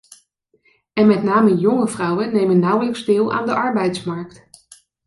[0.93, 4.47] En met name jonge vrouwen nemen nauwelijks deel aan de arbeidsmarkt.